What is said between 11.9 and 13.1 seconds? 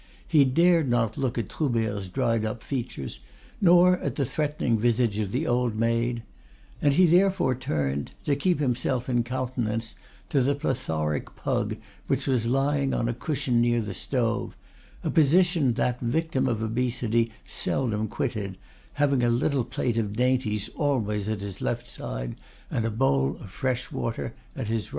which was lying on